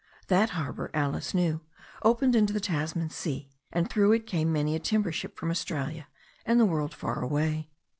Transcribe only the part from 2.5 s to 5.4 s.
the Tas man Sea, and through it came many a timber ship